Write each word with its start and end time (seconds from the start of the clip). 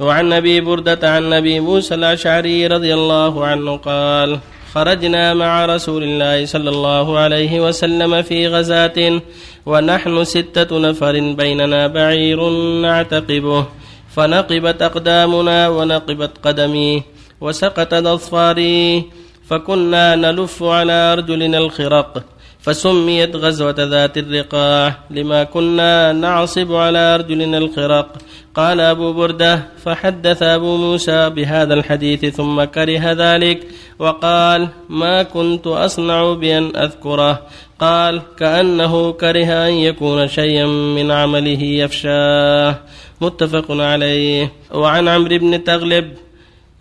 وعن 0.00 0.32
أبي 0.32 0.60
بردة 0.60 1.10
عن 1.10 1.32
ابي 1.32 1.60
موسى 1.60 1.94
الأشعري 1.94 2.66
رضي 2.66 2.94
الله 2.94 3.46
عنه 3.46 3.76
قال 3.76 4.38
خرجنا 4.74 5.34
مع 5.34 5.66
رسول 5.66 6.02
الله 6.02 6.46
صلى 6.46 6.70
الله 6.70 7.18
عليه 7.18 7.66
وسلم 7.66 8.22
في 8.22 8.48
غزاة 8.48 9.20
ونحن 9.66 10.24
ستة 10.24 10.78
نفر 10.78 11.14
بيننا 11.34 11.86
بعير 11.86 12.50
نعتقبه 12.82 13.66
فنقبت 14.14 14.82
أقدامنا 14.82 15.68
ونقبت 15.68 16.32
قدمي 16.44 17.02
وسقطت 17.40 18.06
اظفاري 18.06 19.04
فكنا 19.48 20.16
نلف 20.16 20.62
على 20.62 20.92
أرجلنا 20.92 21.58
الخرق. 21.58 22.24
فسميت 22.60 23.36
غزوة 23.36 23.74
ذات 23.78 24.18
الرقاع 24.18 24.98
لما 25.10 25.44
كنا 25.44 26.12
نعصب 26.12 26.72
على 26.72 26.98
أرجلنا 26.98 27.58
الخرق. 27.58 28.16
قال 28.54 28.80
أبو 28.80 29.12
بردة 29.12 29.62
فحدث 29.84 30.42
أبو 30.42 30.76
موسى 30.76 31.30
بهذا 31.30 31.74
الحديث 31.74 32.24
ثم 32.36 32.64
كره 32.64 33.12
ذلك 33.12 33.66
وقال 33.98 34.68
ما 34.88 35.22
كنت 35.22 35.66
أصنع 35.66 36.32
بأن 36.32 36.76
أذكره. 36.76 37.42
قال 37.80 38.22
كأنه 38.38 39.12
كره 39.12 39.68
أن 39.68 39.72
يكون 39.72 40.28
شيئا 40.28 40.66
من 40.66 41.10
عمله 41.10 41.62
يفشاه. 41.62 42.78
متفق 43.20 43.66
عليه. 43.70 44.52
وعن 44.74 45.08
عمرو 45.08 45.38
بن 45.38 45.64
تغلب 45.64 46.12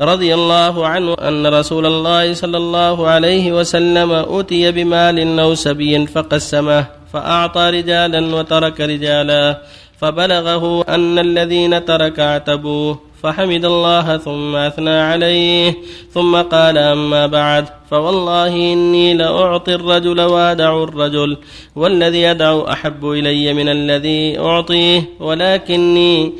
رضي 0.01 0.33
الله 0.33 0.87
عنه 0.87 1.13
أن 1.13 1.47
رسول 1.47 1.85
الله 1.85 2.33
صلى 2.33 2.57
الله 2.57 3.07
عليه 3.07 3.51
وسلم 3.51 4.11
أتي 4.11 4.71
بمال 4.71 5.39
أو 5.39 5.55
سبي 5.55 6.07
فقسمه 6.07 6.85
فأعطى 7.13 7.69
رجالا 7.69 8.35
وترك 8.35 8.81
رجالا 8.81 9.61
فبلغه 9.97 10.85
أن 10.89 11.19
الذين 11.19 11.85
ترك 11.85 12.19
اعتبوه 12.19 12.99
فحمد 13.23 13.65
الله 13.65 14.17
ثم 14.17 14.55
أثنى 14.55 14.99
عليه 14.99 15.73
ثم 16.13 16.35
قال 16.35 16.77
أما 16.77 17.27
بعد 17.27 17.65
فوالله 17.89 18.47
إني 18.73 19.13
لأعطي 19.13 19.75
الرجل 19.75 20.21
وأدع 20.21 20.83
الرجل 20.83 21.37
والذي 21.75 22.31
أدعو 22.31 22.61
أحب 22.61 23.05
إلي 23.05 23.53
من 23.53 23.69
الذي 23.69 24.39
أعطيه 24.39 25.03
ولكني 25.19 26.33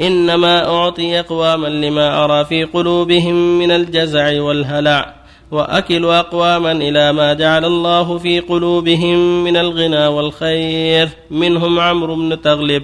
إنما 0.00 0.68
أعطي 0.68 1.20
أقواما 1.20 1.68
لما 1.68 2.24
أرى 2.24 2.44
في 2.44 2.64
قلوبهم 2.64 3.58
من 3.58 3.70
الجزع 3.70 4.42
والهلع 4.42 5.14
وأكل 5.50 6.04
أقواما 6.04 6.72
إلى 6.72 7.12
ما 7.12 7.32
جعل 7.34 7.64
الله 7.64 8.18
في 8.18 8.40
قلوبهم 8.40 9.44
من 9.44 9.56
الغنى 9.56 10.06
والخير. 10.06 11.08
منهم 11.30 11.80
عمرو 11.80 12.14
بن 12.14 12.40
تغلب. 12.42 12.82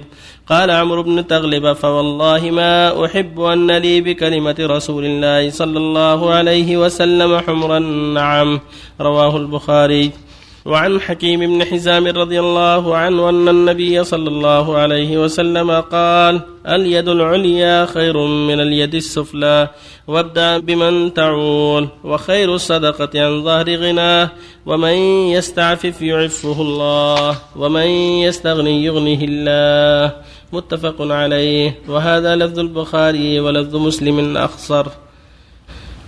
قال 0.49 0.71
عمرو 0.71 1.03
بن 1.03 1.27
تغلب 1.27 1.73
فوالله 1.73 2.51
ما 2.51 3.05
أحب 3.05 3.41
أن 3.41 3.71
لي 3.71 4.01
بكلمة 4.01 4.55
رسول 4.59 5.05
الله 5.05 5.49
صلى 5.49 5.77
الله 5.77 6.33
عليه 6.33 6.77
وسلم 6.77 7.39
حمر 7.39 7.77
النعم 7.77 8.59
رواه 9.01 9.37
البخاري. 9.37 10.11
وعن 10.65 11.01
حكيم 11.01 11.39
بن 11.39 11.65
حزام 11.65 12.07
رضي 12.07 12.39
الله 12.39 12.95
عنه 12.97 13.29
أن 13.29 13.47
النبي 13.47 14.03
صلى 14.03 14.29
الله 14.29 14.77
عليه 14.77 15.17
وسلم 15.17 15.71
قال 15.71 16.41
اليد 16.67 17.07
العليا 17.07 17.85
خير 17.85 18.17
من 18.17 18.59
اليد 18.59 18.95
السفلى 18.95 19.69
وابدأ 20.07 20.57
بمن 20.57 21.13
تعول 21.13 21.87
وخير 22.03 22.55
الصدقة 22.55 23.09
عن 23.15 23.43
ظهر 23.43 23.75
غناه 23.75 24.31
ومن 24.65 24.95
يستعفف 25.37 26.01
يعفه 26.01 26.61
الله 26.61 27.37
ومن 27.55 27.87
يستغني 28.25 28.85
يغنه 28.85 29.21
الله. 29.21 30.13
متفق 30.53 30.95
عليه. 30.99 31.79
وهذا 31.87 32.35
لفظ 32.35 32.59
البخاري 32.59 33.39
ولفظ 33.39 33.75
مسلم 33.75 34.37
أخصر. 34.37 34.85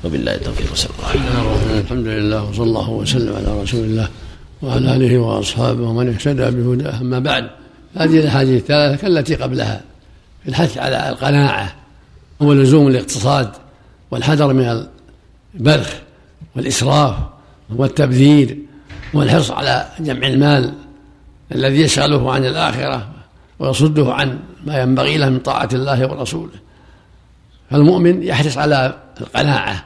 وبالله 0.05 0.35
التوفيق 0.35 0.75
صلى 0.75 0.89
الله 0.97 1.79
الحمد 1.79 2.07
لله 2.07 2.49
وصلى 2.49 2.63
الله 2.63 2.89
وسلم 2.89 3.35
على 3.35 3.61
رسول 3.61 3.83
الله. 3.85 4.09
وعلى 4.61 4.95
آله 4.95 5.17
وأصحابه 5.17 5.83
ومن 5.83 6.07
اهتدى 6.07 6.51
بهداه 6.51 7.01
أما 7.01 7.19
بعد 7.19 7.49
هذه 7.95 8.19
الأحاديث 8.19 8.61
الثلاثة 8.61 9.01
كالتي 9.01 9.35
قبلها 9.35 9.81
في 10.43 10.49
الحث 10.49 10.77
على 10.77 11.09
القناعة 11.09 11.75
ولزوم 12.39 12.87
الاقتصاد 12.87 13.51
والحذر 14.11 14.53
من 14.53 14.85
البذخ 15.55 15.93
والإسراف 16.55 17.15
والتبذير 17.75 18.57
والحرص 19.13 19.51
على 19.51 19.85
جمع 19.99 20.27
المال 20.27 20.73
الذي 21.55 21.81
يشغله 21.81 22.31
عن 22.31 22.45
الآخرة 22.45 23.07
ويصده 23.59 24.13
عن 24.13 24.39
ما 24.65 24.81
ينبغي 24.81 25.17
له 25.17 25.29
من 25.29 25.39
طاعة 25.39 25.69
الله 25.73 26.11
ورسوله. 26.11 26.51
فالمؤمن 27.71 28.23
يحرص 28.23 28.57
على 28.57 28.97
القناعة 29.21 29.83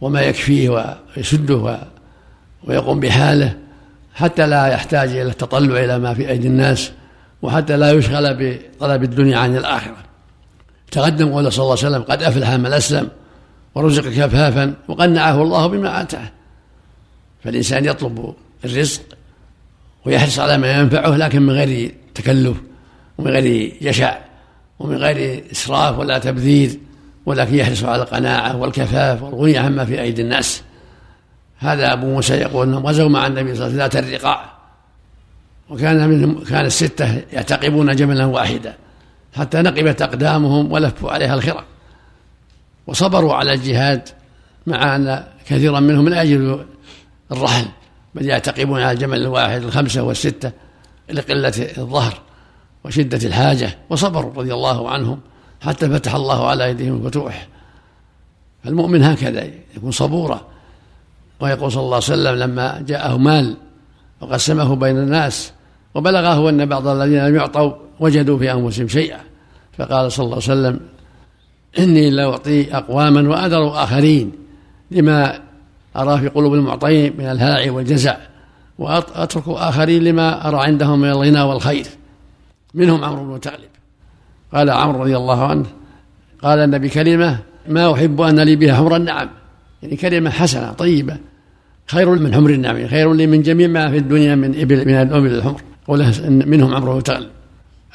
وما 0.00 0.22
يكفيه 0.22 0.94
ويسده 1.16 1.78
ويقوم 2.64 3.00
بحاله 3.00 3.56
حتى 4.14 4.46
لا 4.46 4.66
يحتاج 4.66 5.08
إلى 5.08 5.22
التطلع 5.22 5.84
إلى 5.84 5.98
ما 5.98 6.14
في 6.14 6.30
أيدي 6.30 6.48
الناس 6.48 6.92
وحتى 7.42 7.76
لا 7.76 7.92
يشغل 7.92 8.34
بطلب 8.34 9.02
الدنيا 9.02 9.38
عن 9.38 9.56
الآخرة. 9.56 9.96
تقدم 10.90 11.32
قول 11.32 11.52
صلى 11.52 11.62
الله 11.62 11.76
عليه 11.78 11.88
وسلم 11.88 12.02
قد 12.02 12.22
أفلح 12.22 12.50
من 12.50 12.72
أسلم 12.72 13.08
ورزق 13.74 14.02
كفافا 14.02 14.74
وقنعه 14.88 15.42
الله 15.42 15.66
بما 15.66 16.00
آتاه. 16.02 16.30
فالإنسان 17.44 17.84
يطلب 17.84 18.34
الرزق 18.64 19.02
ويحرص 20.04 20.38
على 20.38 20.58
ما 20.58 20.80
ينفعه 20.80 21.16
لكن 21.16 21.42
من 21.42 21.52
غير 21.52 21.94
تكلف 22.14 22.56
ومن 23.18 23.30
غير 23.30 23.76
جشع 23.82 24.18
ومن 24.78 24.96
غير 24.96 25.44
إسراف 25.52 25.98
ولا 25.98 26.18
تبذير 26.18 26.78
ولكن 27.26 27.54
يحرص 27.54 27.84
على 27.84 28.02
القناعة 28.02 28.56
والكفاف 28.56 29.22
والغني 29.22 29.58
عما 29.58 29.84
في 29.84 30.00
أيدي 30.00 30.22
الناس. 30.22 30.62
هذا 31.62 31.92
أبو 31.92 32.06
موسى 32.06 32.34
يقول 32.34 32.68
أنهم 32.68 32.86
غزوا 32.86 33.08
مع 33.08 33.26
النبي 33.26 33.54
صلى 33.54 33.66
الله 33.66 33.82
عليه 33.82 33.86
وسلم 33.86 34.02
ذات 34.02 34.14
الرقاع. 34.14 34.52
وكان 35.70 36.08
منهم 36.08 36.44
كان 36.44 36.64
الستة 36.64 37.22
يعتقبون 37.32 37.96
جملا 37.96 38.24
واحدا. 38.24 38.76
حتى 39.36 39.62
نقبت 39.62 40.02
أقدامهم 40.02 40.72
ولفوا 40.72 41.10
عليها 41.10 41.34
الخرق. 41.34 41.64
وصبروا 42.86 43.34
على 43.34 43.52
الجهاد 43.52 44.08
مع 44.66 44.96
أن 44.96 45.24
كثيرا 45.46 45.80
منهم 45.80 46.04
من 46.04 46.12
أجل 46.12 46.64
الرحل 47.32 47.64
بل 48.14 48.26
يعتقبون 48.26 48.80
على 48.80 48.92
الجمل 48.92 49.22
الواحد 49.22 49.62
الخمسة 49.62 50.02
والستة 50.02 50.52
لقلة 51.12 51.70
الظهر 51.78 52.20
وشدة 52.84 53.28
الحاجة. 53.28 53.78
وصبروا 53.90 54.32
رضي 54.34 54.54
الله 54.54 54.90
عنهم 54.90 55.20
حتى 55.60 55.88
فتح 55.88 56.14
الله 56.14 56.48
على 56.48 56.64
أيديهم 56.64 56.96
الفتوح. 56.96 57.48
المؤمن 58.66 59.02
هكذا 59.02 59.44
يكون 59.76 59.90
صبورا. 59.90 60.51
ويقول 61.42 61.72
صلى 61.72 61.82
الله 61.82 61.94
عليه 61.94 62.04
وسلم 62.04 62.34
لما 62.34 62.84
جاءه 62.86 63.16
مال 63.16 63.54
وقسمه 64.20 64.76
بين 64.76 64.98
الناس 64.98 65.52
وبلغه 65.94 66.50
أن 66.50 66.66
بعض 66.66 66.86
الذين 66.86 67.26
لم 67.26 67.36
يعطوا 67.36 67.72
وجدوا 68.00 68.38
في 68.38 68.52
أنفسهم 68.52 68.88
شيئا 68.88 69.20
فقال 69.78 70.12
صلى 70.12 70.24
الله 70.24 70.34
عليه 70.34 70.44
وسلم 70.44 70.80
إني 71.78 72.10
لأعطي 72.10 72.76
أقواما 72.76 73.28
وأذر 73.28 73.82
آخرين 73.82 74.32
لما 74.90 75.40
أرى 75.96 76.20
في 76.20 76.28
قلوب 76.28 76.54
المعطين 76.54 77.14
من 77.18 77.24
الهلع 77.24 77.72
والجزع 77.72 78.16
وأترك 78.78 79.44
آخرين 79.46 80.04
لما 80.04 80.48
أرى 80.48 80.60
عندهم 80.60 81.00
من 81.00 81.08
الغنى 81.08 81.42
والخير. 81.42 81.86
منهم 82.74 83.04
عمرو 83.04 83.32
بن 83.32 83.40
تغلب 83.40 83.70
قال 84.54 84.70
عمرو 84.70 85.02
رضي 85.02 85.16
الله 85.16 85.46
عنه 85.46 85.66
قال 86.42 86.58
النبي 86.58 86.88
كلمة 86.88 87.38
ما 87.68 87.92
أحب 87.94 88.20
أن 88.20 88.40
لي 88.40 88.56
بها 88.56 88.74
حمر 88.74 88.96
النعم 88.96 89.28
يعني 89.82 89.96
كلمة 89.96 90.30
حسنة 90.30 90.72
طيبة. 90.72 91.31
خير 91.86 92.10
من 92.10 92.34
حمر 92.34 92.50
النعم 92.50 92.88
خير 92.88 93.12
لي 93.12 93.26
من 93.26 93.42
جميع 93.42 93.68
ما 93.68 93.90
في 93.90 93.96
الدنيا 93.96 94.34
من 94.34 94.60
إبل 94.60 94.86
من 94.86 94.94
الأبل 94.94 95.34
الحمر 95.34 95.60
وله 95.88 96.28
منهم 96.28 96.74
عمره 96.74 97.00
تغل 97.00 97.30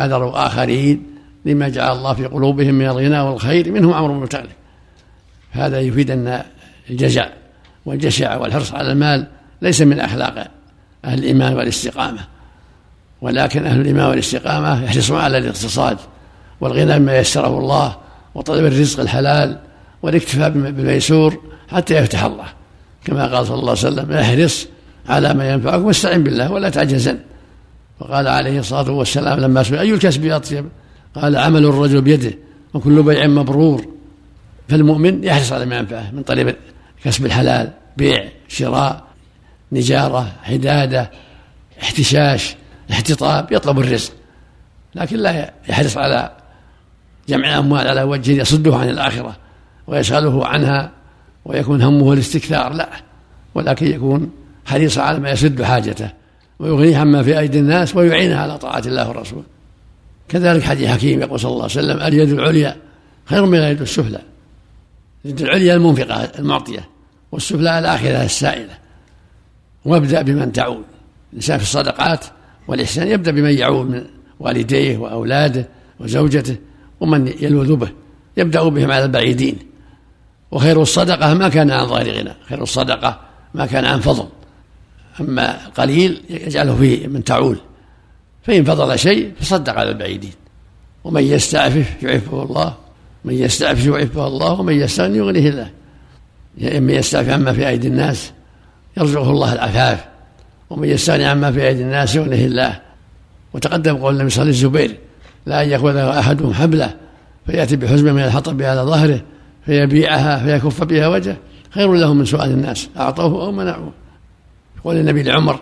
أذروا 0.02 0.48
آخرين 0.48 1.04
لما 1.46 1.70
جعل 1.70 1.98
الله 1.98 2.14
في 2.14 2.26
قلوبهم 2.26 2.76
من 2.76 2.86
الغنى 2.86 3.20
والخير 3.20 3.72
منهم 3.72 3.94
عمرو 3.94 4.20
بن 4.20 4.30
تغلب 4.30 4.50
هذا 5.52 5.80
يفيد 5.80 6.12
أن 6.12 6.44
الجزع 6.90 7.30
والجشع 7.86 8.38
والحرص 8.38 8.74
على 8.74 8.92
المال 8.92 9.28
ليس 9.62 9.82
من 9.82 10.00
أخلاق 10.00 10.48
أهل 11.06 11.20
الإيمان 11.20 11.54
والاستقامة 11.54 12.20
ولكن 13.22 13.66
أهل 13.66 13.82
الإيمان 13.82 14.06
والاستقامة 14.06 14.84
يحرصون 14.84 15.20
على 15.20 15.38
الاقتصاد 15.38 15.98
والغنى 16.62 17.00
بما 17.00 17.18
يسره 17.18 17.60
الله 17.60 17.98
وطلب 18.36 18.66
الرزق 18.66 19.00
الحلال 19.00 19.60
والاكتفاء 20.02 20.50
بالميسور 20.50 21.42
حتى 21.72 21.96
يفتح 21.96 22.24
الله. 22.24 22.46
كما 23.08 23.36
قال 23.36 23.48
صلى 23.48 23.60
الله 23.60 23.70
عليه 23.70 23.80
وسلم 23.80 24.12
احرص 24.12 24.68
على 25.10 25.34
ما 25.34 25.52
ينفعك 25.52 25.82
واستعن 25.82 26.24
بالله 26.24 26.52
ولا 26.52 26.70
تعجزن 26.70 27.20
وقال 28.00 28.28
عليه 28.28 28.60
الصلاة 28.60 28.92
والسلام 28.92 29.40
لما 29.40 29.64
سئل 29.64 29.80
أي 29.80 29.94
الكسب 29.94 30.26
اطيب 30.26 30.66
قال 31.16 31.36
عمل 31.36 31.66
الرجل 31.66 32.02
بيده 32.02 32.38
وكل 32.74 33.04
بيع 33.04 33.28
مبرور. 33.28 33.86
فالمؤمن 34.70 35.24
يحرص 35.24 35.52
على 35.52 35.66
ما 35.66 35.78
ينفعه 35.78 36.12
من 36.12 36.24
طريق 36.24 36.58
كسب 37.04 37.26
الحلال 37.26 37.72
بيع 37.98 38.26
شراء 38.48 39.04
نجارة 39.72 40.32
حدادة 40.44 41.12
احتشاش 41.82 42.56
احتطاب 42.92 43.52
يطلب 43.52 43.80
الرزق. 43.80 44.12
لكن 44.96 45.18
لا 45.18 45.54
يحرص 45.70 45.98
على 45.98 46.32
جمع 47.30 47.48
الأموال 47.48 47.88
على 47.88 48.04
وجه 48.04 48.32
يصده 48.32 48.76
عن 48.76 48.90
الآخرة 48.90 49.36
ويشغله 49.88 50.48
عنها 50.48 50.97
ويكون 51.48 51.82
همه 51.82 52.14
الاستكثار 52.14 52.74
لا. 52.74 52.90
ولكن 53.56 53.88
يكون 53.88 54.32
حريصا 54.66 55.02
على 55.02 55.20
ما 55.20 55.32
يسد 55.32 55.62
حاجته 55.62 56.10
ويغنيه 56.60 56.98
عما 56.98 57.24
في 57.24 57.40
أيدي 57.40 57.60
الناس 57.60 57.96
ويعينه 57.96 58.36
على 58.36 58.58
طاعة 58.58 58.84
الله 58.86 59.08
والرسول 59.08 59.44
كذلك 60.30 60.64
حديث 60.64 60.88
حكيم 60.88 61.22
يقول 61.22 61.40
صلى 61.40 61.52
الله 61.52 61.64
عليه 61.64 61.74
وسلم 61.74 62.02
اليد 62.02 62.32
العليا 62.32 62.76
خير 63.26 63.46
من 63.46 63.58
اليد 63.58 63.82
السفلى. 63.82 64.22
اليد 65.26 65.42
العليا 65.42 65.76
المنفقة 65.76 66.24
المعطية 66.40 66.88
والسفلى 67.32 67.80
الآخرة 67.80 68.24
السائلة. 68.24 68.78
وابدأ 69.86 70.22
بمن 70.22 70.52
تعود. 70.52 70.84
الإنسان 71.32 71.58
في 71.58 71.64
الصدقات 71.64 72.26
والإحسان 72.68 73.08
يبدأ 73.08 73.32
بمن 73.32 73.58
يعود 73.58 73.90
من 73.90 74.06
والديه 74.40 74.98
وأولاده 74.98 75.68
وزوجته 76.00 76.56
ومن 77.00 77.28
يلوذ 77.40 77.76
به. 77.76 77.90
يبدأ 78.38 78.64
بهم 78.64 78.92
على 78.92 79.04
البعيدين. 79.04 79.58
وخير 80.52 80.82
الصدقة 80.82 81.34
ما 81.34 81.50
كان 81.50 81.72
عن 81.72 81.88
ظاهر 81.88 82.10
غنى 82.10 82.34
خير 82.50 82.64
الصدقة 82.64 83.20
ما 83.54 83.66
كان 83.66 83.86
عن 83.86 84.00
فضل. 84.00 84.28
أما 85.20 85.66
القليل 85.66 86.22
يجعله 86.30 86.76
فيه 86.76 87.08
من 87.08 87.24
تعول. 87.24 87.58
فإن 88.44 88.64
فضل 88.64 89.00
شيء 89.00 89.34
فصدق 89.40 89.74
على 89.74 89.90
البعيدين. 89.90 90.34
ومن 91.04 91.24
يستعفف 91.24 92.04
يعفه 92.04 92.44
الله 92.44 92.76
من 93.26 93.34
يستعفف 93.34 93.86
يعفه 93.86 94.28
الله 94.28 94.60
ومن 94.60 94.74
يستغني 94.74 95.18
يغنيه 95.18 95.50
الله. 95.50 95.70
من 96.80 96.90
يستعفف 96.90 97.30
عما 97.30 97.54
في 97.54 97.68
أيدي 97.68 97.88
الناس 97.88 98.32
يرزقه 98.98 99.30
الله 99.30 99.54
العفاف. 99.54 100.06
ومن 100.70 100.90
يستغني 100.90 101.26
عما 101.26 101.52
في 101.52 101.68
أيدي 101.68 101.82
الناس 101.82 102.16
يغنيه 102.16 102.46
الله. 102.46 102.80
وتقدم 103.54 103.98
قول 103.98 104.14
النبي 104.14 104.30
صلى 104.30 104.44
الله 104.44 104.58
عليه 104.58 104.68
وسلم 104.68 104.98
لا 105.46 105.64
أن 105.64 105.70
يأخذ 105.70 105.96
أحدهم 105.98 106.54
حبلة 106.54 106.94
فيأتي 107.46 107.76
بحزمة 107.76 108.12
من 108.12 108.24
الحطب 108.24 108.62
على 108.62 108.82
ظهره 108.82 109.22
فيبيعها 109.68 110.46
فيكف 110.46 110.84
بها 110.84 111.08
وجهه 111.08 111.38
خير 111.70 111.94
له 111.94 112.14
من 112.14 112.26
سؤال 112.26 112.52
الناس. 112.52 112.90
أعطوه 112.98 113.46
أو 113.46 113.52
منعوه. 113.52 113.92
يقول 114.78 114.96
النبي 114.96 115.24
لعمر 115.24 115.60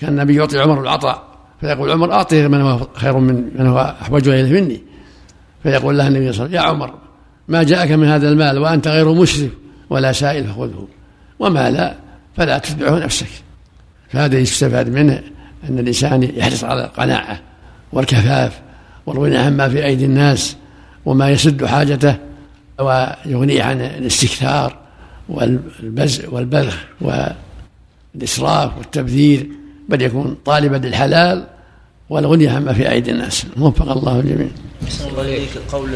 كان 0.00 0.10
النبي 0.10 0.36
يعطي 0.36 0.60
عمر 0.60 0.80
العطاء 0.80 1.24
فيقول 1.60 1.90
عمر 1.90 2.12
أعطيه 2.12 2.46
من 2.46 2.60
هو 2.60 2.88
خير 2.94 3.18
من 3.18 3.50
من 3.58 3.66
هو 3.66 3.96
أحوج 4.02 4.28
إليه 4.28 4.60
مني. 4.60 4.82
فيقول 5.62 5.98
له 5.98 6.08
النبي 6.08 6.32
صلى 6.32 6.46
الله 6.46 6.58
عليه 6.58 6.70
وسلم 6.70 6.80
يا 6.80 6.86
عمر 6.86 6.94
ما 7.48 7.62
جاءك 7.62 7.90
من 7.90 8.08
هذا 8.08 8.28
المال 8.28 8.58
وأنت 8.58 8.88
غير 8.88 9.12
مسرف 9.12 9.50
ولا 9.90 10.12
سائل 10.12 10.44
فخذه. 10.44 10.88
وما 11.38 11.70
لا 11.70 11.94
فلا 12.36 12.58
تتبعه 12.58 12.98
نفسك. 12.98 13.30
فهذا 14.08 14.38
يستفاد 14.38 14.88
منه 14.88 15.22
أن 15.68 15.78
الإنسان 15.78 16.22
يحرص 16.22 16.64
على 16.64 16.84
القناعة 16.84 17.40
والكفاف 17.92 18.60
والغنى 19.06 19.36
عما 19.36 19.68
في 19.68 19.84
أيدي 19.84 20.04
الناس 20.04 20.56
وما 21.04 21.30
يسد 21.30 21.64
حاجته. 21.64 22.16
ويغنيه 22.78 23.62
عن 23.62 23.80
الاستكثار 23.80 24.76
والبز 25.28 26.24
والبذخ 26.24 26.84
والإسراف 27.00 28.78
والتبذير 28.78 29.48
بل 29.88 30.02
يكون 30.02 30.36
طالبا 30.44 30.76
للحلال 30.76 31.46
والغني 32.10 32.48
عما 32.48 32.72
في 32.72 32.90
أيدي 32.90 33.10
الناس. 33.10 33.46
وفق 33.58 33.90
الله 33.90 34.20
الجميع. 34.20 34.48
الله 35.08 35.22
إليك. 35.22 35.50
قول 35.72 35.90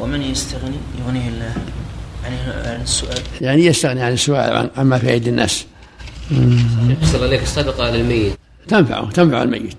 ومن 0.00 0.22
يستغني؟ 0.22 0.76
يغنيه 1.04 1.28
الله 1.28 1.52
عن 2.24 2.80
السؤال. 2.82 3.18
يعني 3.40 3.66
يستغني 3.66 4.02
عن 4.02 4.12
السؤال 4.12 4.70
عما 4.76 4.98
في 4.98 5.10
أيدي 5.10 5.30
الناس. 5.30 5.66
أحسن 7.02 7.22
عليك 7.22 7.42
الصدقة 7.42 7.90
للميت 7.90 8.32
تنفعه 8.68 9.10
تنفع 9.10 9.42
الميت. 9.42 9.76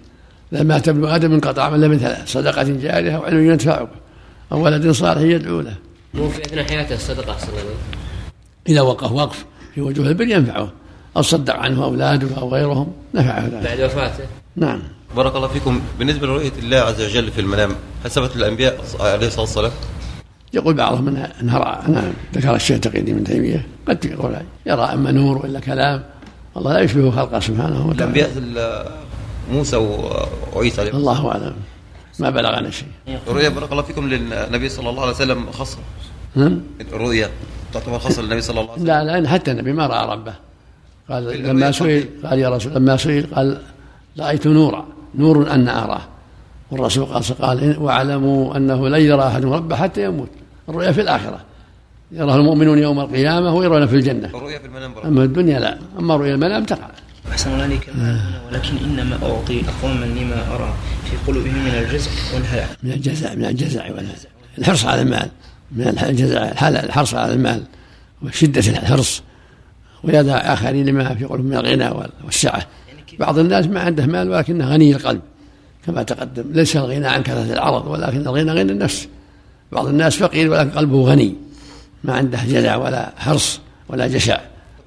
لما 0.51 0.77
ابن 0.77 1.05
آدم 1.05 1.33
انقطع 1.33 1.69
من 1.69 1.89
من 1.89 1.99
ثلاث 1.99 2.31
صدقة 2.31 2.63
جارية 2.63 3.17
وعلم 3.17 3.51
ينتفع 3.51 3.83
به 3.83 3.89
أو 4.51 4.63
ولد 4.63 4.91
صالح 4.91 5.21
يدعو 5.21 5.61
له. 5.61 5.75
مو 6.13 6.29
في 6.29 6.41
أثناء 6.41 6.65
حياته 6.65 6.95
الصدقه 6.95 7.31
احسن 7.31 7.51
عليك. 7.51 7.99
إذا 8.69 8.81
وقف 8.81 9.11
وقف 9.11 9.45
في 9.75 9.81
وجوه 9.81 10.07
البر 10.07 10.27
ينفعه 10.27 10.71
أو 11.17 11.21
صدق 11.21 11.55
عنه 11.55 11.83
أولاده 11.83 12.37
أو 12.37 12.49
غيرهم 12.53 12.91
نفعه 13.15 13.45
ذلك. 13.45 13.63
بعد 13.63 13.81
وفاته. 13.81 14.23
نعم. 14.55 14.81
بارك 15.15 15.35
الله 15.35 15.47
فيكم 15.47 15.81
بالنسبة 15.99 16.27
لرؤية 16.27 16.51
الله 16.59 16.77
عز 16.77 17.01
وجل 17.01 17.31
في 17.31 17.41
المنام 17.41 17.71
هل 18.03 18.11
ثبت 18.11 18.35
الانبياء 18.35 18.81
عليه 18.99 19.27
الصلاة 19.27 19.41
والسلام؟ 19.41 19.71
يقول 20.53 20.73
بعضهم 20.73 21.07
انها 21.41 21.57
راى 21.57 21.91
نعم 21.91 22.13
ذكر 22.35 22.55
الشيخ 22.55 22.79
تقي 22.79 23.01
من 23.01 23.23
تيمية 23.23 23.67
قد 23.87 24.05
يقول 24.05 24.35
يرى 24.65 24.81
أما 24.81 25.11
نور 25.11 25.37
وإلا 25.37 25.59
كلام 25.59 26.03
الله 26.57 26.73
لا 26.73 26.79
يشبه 26.79 27.11
خلقه 27.11 27.39
سبحانه 27.39 27.87
وتعالى 27.87 28.25
الأنبياء 28.27 29.01
موسى 29.51 29.77
وعيسى 30.53 30.81
عليه 30.81 30.91
الله 30.91 31.31
أعلم 31.31 31.53
ما 32.19 32.29
بلغنا 32.29 32.69
شيء. 32.69 32.87
الرؤيا 33.27 33.49
بارك 33.49 33.71
الله 33.71 33.83
فيكم 33.83 34.09
للنبي 34.09 34.69
صلى 34.69 34.89
الله 34.89 35.01
عليه 35.01 35.11
وسلم 35.11 35.45
نعم 36.35 36.61
الرؤيا 36.93 37.29
تعتبر 37.73 37.99
خاصه 37.99 38.21
للنبي 38.21 38.41
صلى 38.41 38.61
الله 38.61 38.71
عليه 38.71 38.81
وسلم. 38.81 38.87
لا 38.87 39.19
لا 39.19 39.29
حتى 39.29 39.51
النبي 39.51 39.73
ما 39.73 39.87
رأى 39.87 40.11
ربه. 40.11 40.33
قال 41.09 41.43
لما 41.43 41.71
سئل 41.71 42.05
قال 42.23 42.39
يا 42.39 42.49
رسول 42.49 42.73
لما 42.73 42.97
سئل 42.97 43.35
قال 43.35 43.61
رأيت 44.19 44.47
نورا 44.47 44.85
نور 45.15 45.51
أن 45.51 45.67
أراه. 45.67 46.01
والرسول 46.71 47.05
قال 47.05 47.23
قال 47.41 47.77
واعلموا 47.79 48.57
أنه 48.57 48.89
لن 48.89 49.01
يرى 49.01 49.27
أحد 49.27 49.45
ربه 49.45 49.75
حتى 49.75 50.03
يموت. 50.03 50.29
الرؤيا 50.69 50.91
في 50.91 51.01
الآخرة. 51.01 51.39
يراه 52.11 52.35
المؤمنون 52.35 52.77
يوم 52.77 52.99
القيامة 52.99 53.55
ويرون 53.55 53.87
في 53.87 53.95
الجنة. 53.95 54.27
الرؤيا 54.27 54.59
في 54.59 54.65
المنام 54.65 54.93
أما 55.05 55.23
الدنيا 55.23 55.59
لا. 55.59 55.77
أما 55.99 56.15
رؤيا 56.15 56.33
المنام 56.33 56.63
تقع. 56.63 56.89
أحسن 57.31 57.51
الله 57.51 57.63
عليك 57.63 57.89
ولكن 58.47 58.77
إنما 58.77 59.15
أعطي 59.23 59.61
أقواما 59.69 60.05
لما 60.05 60.55
أرى. 60.55 60.73
في 61.09 61.31
قلوبهم 61.31 61.63
من 61.63 61.71
الجزع 61.71 62.11
والهلع. 62.33 62.67
من 62.83 62.91
الجزع 62.91 63.35
من 63.35 63.45
الجزع 63.45 63.83
والهلع. 63.83 64.15
الحرص 64.57 64.85
على 64.85 65.01
المال. 65.01 65.29
من 65.71 65.87
الجزع 65.87 66.51
الحرص 66.69 67.13
على 67.13 67.33
المال 67.33 67.63
وشدة 68.21 68.71
الحرص 68.71 69.21
ويدع 70.03 70.37
آخرين 70.37 70.85
لما 70.85 71.15
في 71.15 71.25
قلوبهم 71.25 71.45
من 71.45 71.57
الغنى 71.57 71.89
والسعة. 72.25 72.67
بعض 73.19 73.39
الناس 73.39 73.65
ما 73.65 73.79
عنده 73.79 74.05
مال 74.05 74.29
ولكنه 74.29 74.67
غني 74.67 74.95
القلب 74.95 75.21
كما 75.85 76.03
تقدم. 76.03 76.43
ليس 76.51 76.77
الغنى 76.77 77.07
عن 77.07 77.23
كثرة 77.23 77.53
العرض 77.53 77.87
ولكن 77.87 78.21
الغنى 78.21 78.51
غنى 78.51 78.71
النفس. 78.71 79.07
بعض 79.71 79.87
الناس 79.87 80.15
فقير 80.15 80.51
ولكن 80.51 80.69
قلبه 80.69 81.01
غني. 81.01 81.35
ما 82.03 82.13
عنده 82.13 82.39
جزع 82.45 82.75
ولا 82.75 83.13
حرص 83.17 83.59
ولا 83.89 84.07
جشع. 84.07 84.41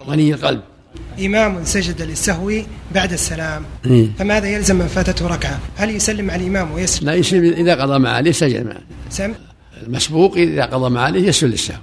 غني 0.08 0.34
القلب. 0.34 0.60
إمام 1.20 1.64
سجد 1.64 2.02
للسهو 2.02 2.52
بعد 2.94 3.12
السلام. 3.12 3.62
إيه. 3.86 4.08
فماذا 4.18 4.48
يلزم 4.48 4.76
من 4.76 4.86
فاتته 4.86 5.26
ركعة؟ 5.26 5.60
هل 5.76 5.90
يسلم 5.90 6.30
على 6.30 6.42
الإمام 6.42 6.72
ويسلم 6.72 7.08
لا 7.08 7.14
يسلم 7.14 7.52
إذا 7.52 7.74
قضى 7.82 7.98
ما 7.98 8.10
عليه 8.10 8.32
سجد 8.32 8.66
معه. 8.66 8.80
سم؟ 9.10 9.32
المسبوق 9.86 10.36
إذا 10.36 10.64
قضى 10.64 10.90
ما 10.90 11.00
عليه 11.00 11.28
يسجد 11.28 11.50
للسهو. 11.50 11.78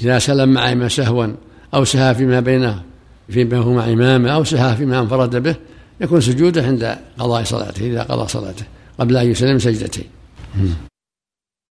إذا 0.00 0.18
سلم 0.18 0.48
مع 0.48 0.72
إمام 0.72 0.88
سهوا 0.88 1.26
أو 1.74 1.84
سهى 1.84 2.14
فيما 2.14 2.40
بينه 2.40 2.82
فيما 3.28 3.58
هو 3.58 3.72
مع 3.72 3.84
إمامه 3.84 4.30
أو 4.30 4.44
سهى 4.44 4.76
فيما 4.76 5.00
انفرد 5.00 5.36
به 5.36 5.56
يكون 6.00 6.20
سجوده 6.20 6.62
عند 6.62 6.96
قضاء 7.18 7.44
صلاته 7.44 7.86
إذا 7.86 8.02
قضى 8.02 8.28
صلاته 8.28 8.64
قبل 8.98 9.16
أن 9.16 9.30
يسلم 9.30 9.58
سجدتين. 9.58 10.04